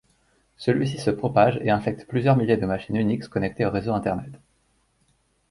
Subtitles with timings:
[0.57, 4.31] Celui-ci se propage et infecte plusieurs milliers de machines Unix connectées au réseau Internet.